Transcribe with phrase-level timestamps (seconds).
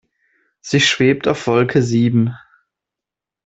[0.61, 2.35] Sie schwebt auf Wolke sieben.